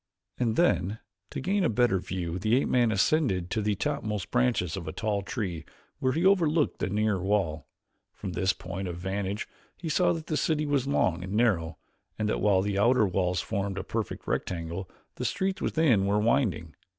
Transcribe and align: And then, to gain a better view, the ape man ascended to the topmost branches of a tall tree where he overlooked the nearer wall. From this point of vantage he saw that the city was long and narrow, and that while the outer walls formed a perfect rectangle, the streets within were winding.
And 0.39 0.55
then, 0.55 0.97
to 1.29 1.39
gain 1.39 1.63
a 1.63 1.69
better 1.69 1.99
view, 1.99 2.39
the 2.39 2.55
ape 2.59 2.67
man 2.67 2.91
ascended 2.91 3.51
to 3.51 3.61
the 3.61 3.75
topmost 3.75 4.31
branches 4.31 4.75
of 4.75 4.87
a 4.87 4.91
tall 4.91 5.21
tree 5.21 5.63
where 5.99 6.13
he 6.13 6.25
overlooked 6.25 6.79
the 6.79 6.89
nearer 6.89 7.21
wall. 7.21 7.67
From 8.11 8.31
this 8.31 8.51
point 8.51 8.87
of 8.87 8.97
vantage 8.97 9.47
he 9.77 9.89
saw 9.89 10.11
that 10.13 10.25
the 10.25 10.37
city 10.37 10.65
was 10.65 10.87
long 10.87 11.23
and 11.23 11.33
narrow, 11.33 11.77
and 12.17 12.27
that 12.27 12.41
while 12.41 12.63
the 12.63 12.79
outer 12.79 13.05
walls 13.05 13.41
formed 13.41 13.77
a 13.77 13.83
perfect 13.83 14.25
rectangle, 14.25 14.89
the 15.17 15.23
streets 15.23 15.61
within 15.61 16.07
were 16.07 16.17
winding. 16.17 16.73